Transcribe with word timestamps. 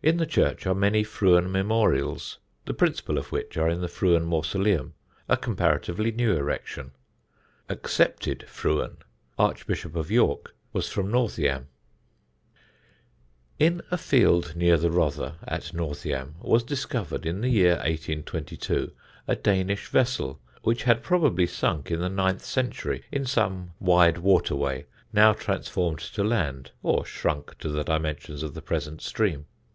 In 0.00 0.18
the 0.18 0.26
church 0.26 0.64
are 0.64 0.76
many 0.76 1.02
Frewen 1.02 1.50
memorials, 1.50 2.38
the 2.66 2.72
principal 2.72 3.18
of 3.18 3.32
which 3.32 3.56
are 3.58 3.68
in 3.68 3.80
the 3.80 3.88
Frewen 3.88 4.24
mausoleum, 4.24 4.94
a 5.28 5.36
comparatively 5.36 6.12
new 6.12 6.36
erection. 6.36 6.92
Accepted 7.68 8.44
Frewen, 8.48 8.98
Archbishop 9.40 9.96
of 9.96 10.08
York, 10.08 10.54
was 10.72 10.88
from 10.88 11.10
Northiam. 11.10 11.66
[Sidenote: 13.58 13.58
A 13.58 13.58
DANISH 13.58 13.58
VESSEL] 13.58 13.80
In 13.80 13.82
a 13.90 13.98
field 13.98 14.56
near 14.56 14.76
the 14.76 14.90
Rother 14.92 15.34
at 15.42 15.74
Northiam 15.74 16.36
was 16.42 16.62
discovered, 16.62 17.26
in 17.26 17.40
the 17.40 17.50
year 17.50 17.72
1822, 17.78 18.92
a 19.26 19.34
Danish 19.36 19.88
vessel, 19.88 20.40
which 20.62 20.84
had 20.84 21.02
probably 21.02 21.44
sunk 21.48 21.90
in 21.90 21.98
the 21.98 22.08
ninth 22.08 22.44
century 22.44 23.02
in 23.10 23.26
some 23.26 23.72
wide 23.80 24.18
waterway 24.18 24.86
now 25.12 25.32
transformed 25.32 25.98
to 25.98 26.22
land 26.22 26.70
or 26.84 27.04
shrunk 27.04 27.58
to 27.58 27.68
the 27.68 27.82
dimensions 27.82 28.44
of 28.44 28.54
the 28.54 28.62
present 28.62 29.02
stream. 29.02 29.46